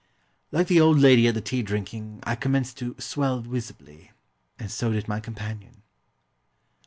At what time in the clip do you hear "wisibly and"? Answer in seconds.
3.43-4.71